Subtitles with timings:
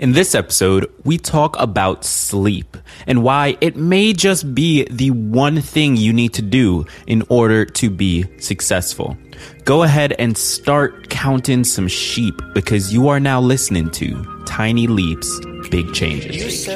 [0.00, 5.60] In this episode, we talk about sleep and why it may just be the one
[5.60, 9.14] thing you need to do in order to be successful.
[9.66, 15.28] Go ahead and start counting some sheep because you are now listening to Tiny Leaps,
[15.68, 16.66] Big Changes.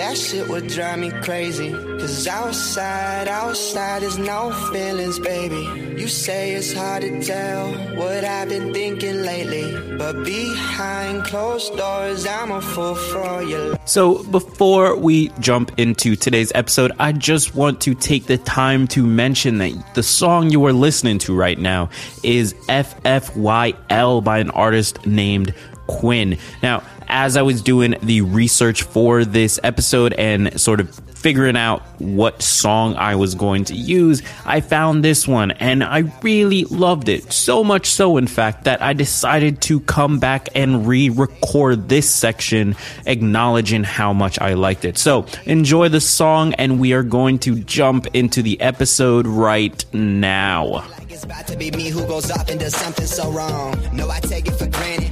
[0.00, 1.72] That shit would drive me crazy.
[1.72, 6.00] Cause outside, outside is no feelings, baby.
[6.00, 9.98] You say it's hard to tell what I've been thinking lately.
[9.98, 13.76] But behind closed doors, I'm a fool for you.
[13.84, 19.04] So, before we jump into today's episode, I just want to take the time to
[19.04, 21.90] mention that the song you are listening to right now
[22.22, 25.52] is FFYL by an artist named
[25.88, 26.38] Quinn.
[26.62, 31.82] Now, as I was doing the research for this episode and sort of figuring out
[32.00, 37.08] what song I was going to use, I found this one and I really loved
[37.08, 37.32] it.
[37.32, 42.08] So much so, in fact, that I decided to come back and re record this
[42.08, 42.74] section
[43.06, 44.96] acknowledging how much I liked it.
[44.96, 50.86] So enjoy the song and we are going to jump into the episode right now.
[51.08, 53.78] It's about to be me who goes off and does something so wrong.
[53.92, 55.09] No, I take it for granted.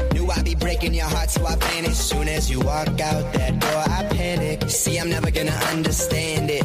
[0.88, 1.96] Breaking your heart, so I vanish.
[1.96, 4.70] Soon as you walk out that door, I panic.
[4.70, 6.64] See, I'm never gonna understand it.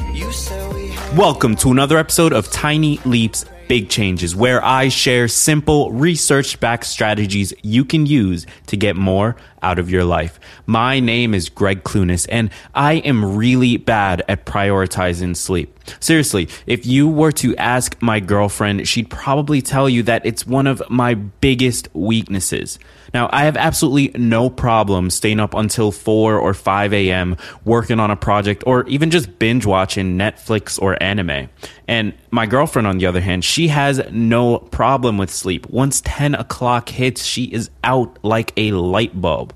[1.18, 6.86] Welcome to another episode of Tiny Leaps Big Changes, where I share simple, research backed
[6.86, 10.40] strategies you can use to get more out of your life.
[10.66, 15.80] My name is Greg Clunis, and I am really bad at prioritizing sleep.
[16.00, 20.68] Seriously, if you were to ask my girlfriend, she'd probably tell you that it's one
[20.68, 22.80] of my biggest weaknesses.
[23.14, 27.38] Now, I have absolutely no problem staying up until 4 or 5 a.m.
[27.64, 31.50] working on a project or even just binge watching Netflix or anime.
[31.88, 35.70] And my girlfriend, on the other hand, she has no problem with sleep.
[35.70, 39.54] Once 10 o'clock hits, she is out like a light bulb.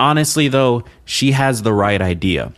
[0.00, 2.54] Honestly, though, she has the right idea.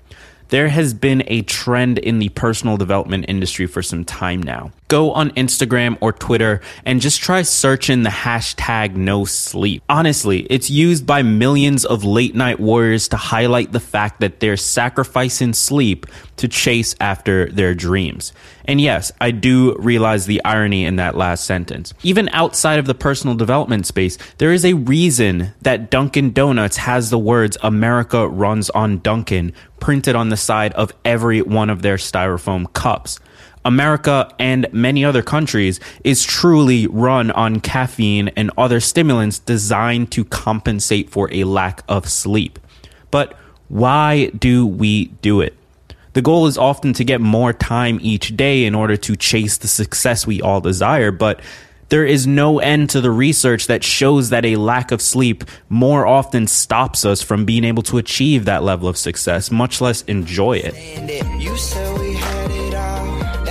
[0.50, 4.70] There has been a trend in the personal development industry for some time now.
[4.88, 9.82] Go on Instagram or Twitter and just try searching the hashtag no sleep.
[9.88, 14.56] Honestly, it's used by millions of late night warriors to highlight the fact that they're
[14.56, 16.06] sacrificing sleep
[16.36, 18.32] to chase after their dreams.
[18.64, 21.94] And yes, I do realize the irony in that last sentence.
[22.02, 27.10] Even outside of the personal development space, there is a reason that Dunkin' Donuts has
[27.10, 31.96] the words America runs on Dunkin' printed on the side of every one of their
[31.96, 33.20] styrofoam cups.
[33.64, 40.24] America and many other countries is truly run on caffeine and other stimulants designed to
[40.24, 42.58] compensate for a lack of sleep.
[43.10, 45.54] But why do we do it?
[46.14, 49.68] The goal is often to get more time each day in order to chase the
[49.68, 51.40] success we all desire, but
[51.90, 56.06] there is no end to the research that shows that a lack of sleep more
[56.06, 60.54] often stops us from being able to achieve that level of success, much less enjoy
[60.62, 60.74] it.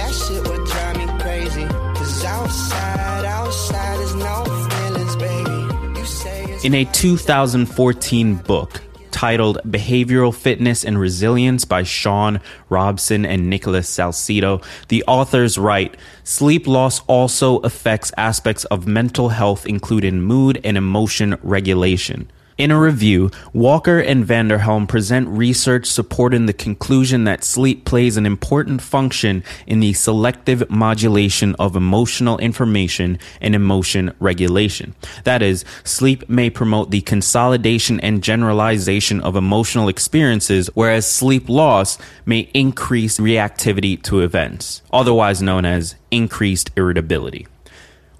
[0.08, 1.66] That shit would drive me crazy.
[1.68, 6.00] Cause outside, outside is no feelings, baby.
[6.00, 8.82] You say In a 2014 book
[9.12, 16.68] titled Behavioral Fitness and Resilience by Sean Robson and Nicholas Salcedo, the authors write Sleep
[16.68, 22.32] loss also affects aspects of mental health, including mood and emotion regulation.
[22.58, 28.26] In a review, Walker and Vanderhelm present research supporting the conclusion that sleep plays an
[28.26, 34.96] important function in the selective modulation of emotional information and emotion regulation.
[35.24, 42.00] That is, sleep may promote the consolidation and generalization of emotional experiences, whereas sleep loss
[42.26, 47.46] may increase reactivity to events, otherwise known as increased irritability.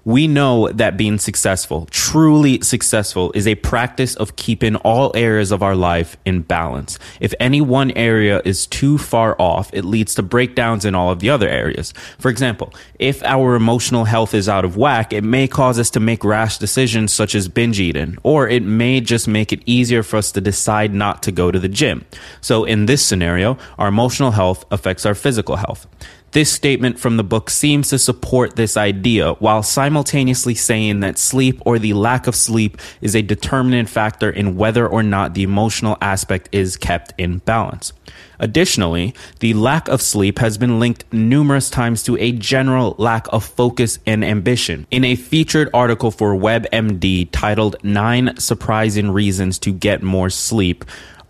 [0.08, 5.62] We know that being successful, truly successful, is a practice of keeping all areas of
[5.62, 6.98] our life in balance.
[7.20, 11.18] If any one area is too far off, it leads to breakdowns in all of
[11.20, 11.92] the other areas.
[12.18, 16.00] For example, if our emotional health is out of whack, it may cause us to
[16.00, 20.16] make rash decisions such as binge eating, or it may just make it easier for
[20.16, 22.06] us to decide not to go to the gym.
[22.40, 25.86] So in this scenario, our emotional health affects our physical health.
[26.32, 31.58] This statement from the book seems to support this idea while simultaneously saying that sleep
[31.64, 35.96] or the lack of sleep is a determinant factor in whether or not the emotional
[36.02, 37.94] aspect is kept in balance.
[38.38, 43.42] Additionally, the lack of sleep has been linked numerous times to a general lack of
[43.42, 44.86] focus and ambition.
[44.90, 50.84] In a featured article for WebMD titled Nine Surprising Reasons to Get More Sleep,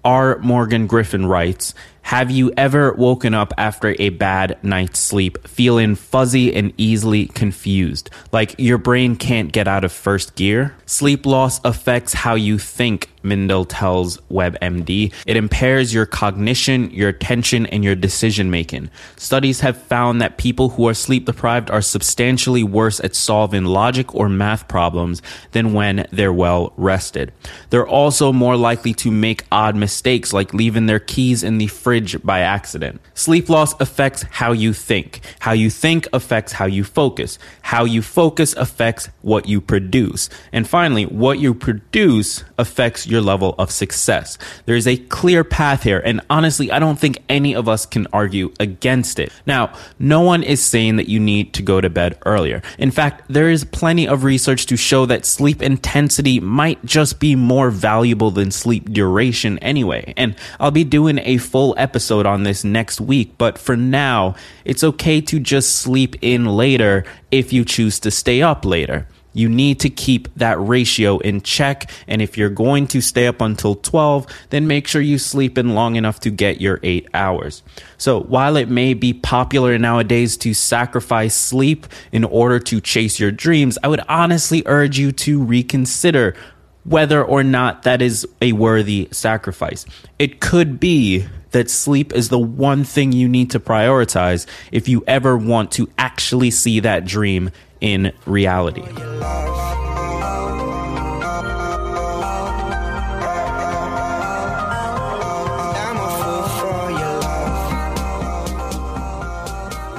[0.04, 0.38] R.
[0.38, 1.74] Morgan Griffin writes,
[2.08, 8.08] Have you ever woken up after a bad night's sleep feeling fuzzy and easily confused?
[8.32, 10.74] Like your brain can't get out of first gear?
[10.86, 15.12] Sleep loss affects how you think, Mindell tells WebMD.
[15.26, 18.90] It impairs your cognition, your attention, and your decision making.
[19.16, 24.14] Studies have found that people who are sleep deprived are substantially worse at solving logic
[24.14, 25.22] or math problems
[25.52, 27.32] than when they're well rested.
[27.70, 32.22] They're also more likely to make odd mistakes like leaving their keys in the fridge
[32.22, 33.00] by accident.
[33.14, 35.20] Sleep loss affects how you think.
[35.40, 37.38] How you think affects how you focus.
[37.62, 40.28] How you focus affects what you produce.
[40.52, 44.38] And finally, what you produce affects your level of success.
[44.66, 48.06] There is a clear path here, and honestly, I don't think any of us can
[48.12, 49.32] argue against it.
[49.46, 52.62] Now, no one is saying that you need to go to bed earlier.
[52.78, 57.34] In fact, there is plenty of research to show that sleep intensity might just be
[57.34, 60.14] more valuable than sleep duration anyway.
[60.16, 64.34] And I'll be doing a full episode on this next week, but for now,
[64.64, 69.06] it's okay to just sleep in later if you choose to stay up later.
[69.38, 71.90] You need to keep that ratio in check.
[72.08, 75.76] And if you're going to stay up until 12, then make sure you sleep in
[75.76, 77.62] long enough to get your eight hours.
[77.98, 83.30] So while it may be popular nowadays to sacrifice sleep in order to chase your
[83.30, 86.34] dreams, I would honestly urge you to reconsider
[86.82, 89.86] whether or not that is a worthy sacrifice.
[90.18, 95.04] It could be that sleep is the one thing you need to prioritize if you
[95.06, 97.50] ever want to actually see that dream
[97.80, 98.84] in reality.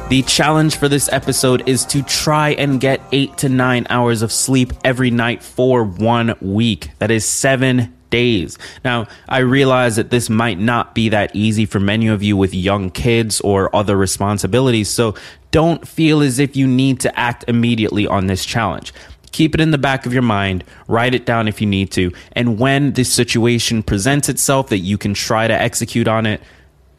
[0.09, 4.31] The challenge for this episode is to try and get eight to nine hours of
[4.31, 6.89] sleep every night for one week.
[6.97, 8.57] That is seven days.
[8.83, 12.53] Now, I realize that this might not be that easy for many of you with
[12.53, 15.15] young kids or other responsibilities, so
[15.51, 18.93] don't feel as if you need to act immediately on this challenge.
[19.31, 22.11] Keep it in the back of your mind, write it down if you need to,
[22.33, 26.41] and when this situation presents itself that you can try to execute on it,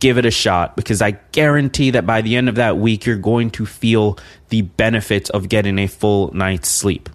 [0.01, 3.17] give it a shot because I guarantee that by the end of that week, you're
[3.17, 4.19] going to feel
[4.49, 7.09] the benefits of getting a full night's sleep.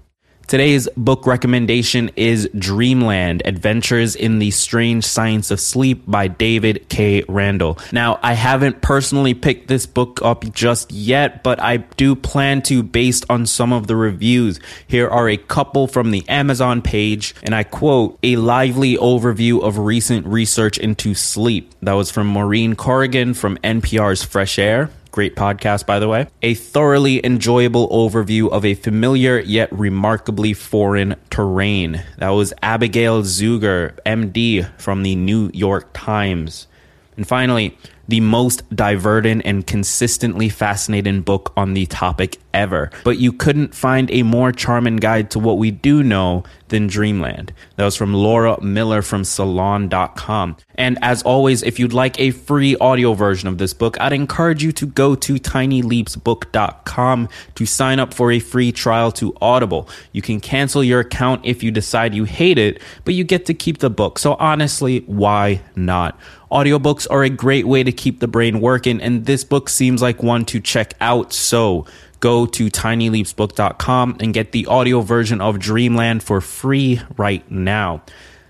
[0.48, 7.24] Today's book recommendation is Dreamland Adventures in the Strange Science of Sleep by David K.
[7.28, 7.80] Randall.
[7.92, 12.84] Now, I haven't personally picked this book up just yet, but I do plan to
[12.84, 14.60] based on some of the reviews.
[14.86, 19.80] Here are a couple from the Amazon page, and I quote, a lively overview of
[19.80, 21.74] recent research into sleep.
[21.82, 24.92] That was from Maureen Corrigan from NPR's Fresh Air.
[25.16, 26.28] Great podcast, by the way.
[26.42, 32.04] A thoroughly enjoyable overview of a familiar yet remarkably foreign terrain.
[32.18, 36.68] That was Abigail Zuger, MD, from the New York Times.
[37.16, 37.78] And finally,
[38.10, 42.90] the most diverting and consistently fascinating book on the topic ever.
[43.04, 47.54] But you couldn't find a more charming guide to what we do know than Dreamland.
[47.76, 50.58] That was from Laura Miller from Salon.com.
[50.76, 54.64] And as always, if you'd like a free audio version of this book, I'd encourage
[54.64, 59.88] you to go to tinyleapsbook.com to sign up for a free trial to Audible.
[60.12, 63.54] You can cancel your account if you decide you hate it, but you get to
[63.54, 64.18] keep the book.
[64.18, 66.20] So honestly, why not?
[66.52, 70.24] Audiobooks are a great way to keep the brain working, and this book seems like
[70.24, 71.34] one to check out.
[71.34, 71.86] So
[72.26, 78.02] go to tinyleapsbook.com and get the audio version of Dreamland for free right now.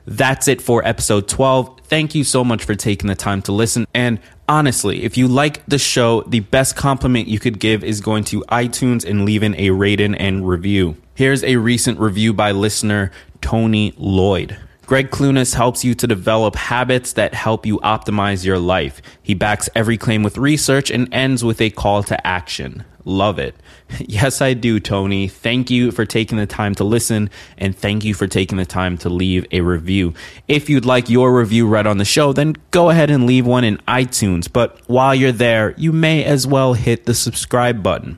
[0.07, 1.81] That's it for episode 12.
[1.83, 3.86] Thank you so much for taking the time to listen.
[3.94, 8.24] And honestly, if you like the show, the best compliment you could give is going
[8.25, 10.96] to iTunes and leaving a rating and review.
[11.13, 14.58] Here's a recent review by listener Tony Lloyd.
[14.86, 19.01] Greg Clunis helps you to develop habits that help you optimize your life.
[19.22, 22.86] He backs every claim with research and ends with a call to action.
[23.06, 23.56] Love it.
[24.08, 25.28] Yes, I do, Tony.
[25.28, 28.98] Thank you for taking the time to listen and thank you for taking the time
[29.00, 30.14] to leave a review.
[30.48, 33.64] If you'd like your review read on the show, then go ahead and leave one
[33.64, 34.52] in iTunes.
[34.52, 38.18] But while you're there, you may as well hit the subscribe button.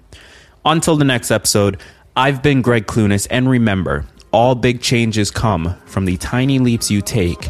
[0.64, 1.80] Until the next episode,
[2.16, 7.02] I've been Greg Clunis and remember, all big changes come from the tiny leaps you
[7.02, 7.50] take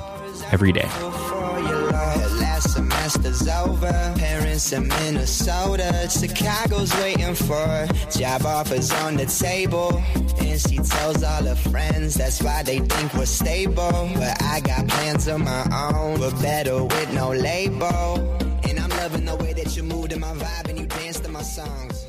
[0.51, 0.89] every day.
[3.09, 10.03] Parents in Minnesota, Chicago's waiting for job offers on the table.
[10.39, 14.09] And she tells all her friends that's why they think we're stable.
[14.15, 18.19] But I got plans of my own, but better with no label.
[18.67, 21.29] And I'm loving the way that you move to my vibe and you dance to
[21.29, 22.05] my songs.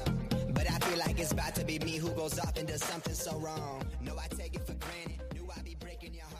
[0.51, 3.15] But I feel like it's about to be me who goes off and does something
[3.15, 3.85] so wrong.
[4.01, 5.21] No, I take it for granted.
[5.35, 6.38] Knew I'd be breaking your heart,